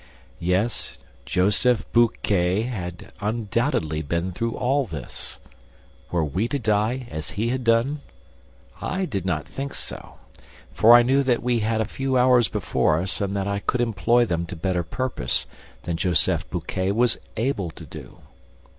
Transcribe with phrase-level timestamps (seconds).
[0.39, 0.97] Yes,
[1.27, 5.37] Joseph Buquet had undoubtedly been through all this!
[6.09, 8.01] Were we to die as he had done?
[8.81, 10.15] I did not think so,
[10.73, 13.79] for I knew that we had a few hours before us and that I could
[13.79, 15.45] employ them to better purpose
[15.83, 18.21] than Joseph Buquet was able to do.